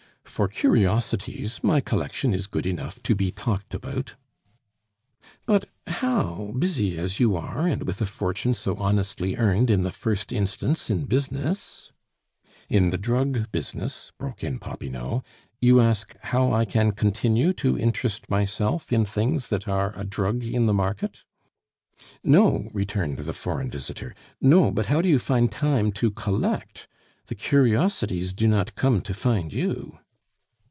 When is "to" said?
3.03-3.15, 17.53-17.77, 25.93-26.09, 29.01-29.13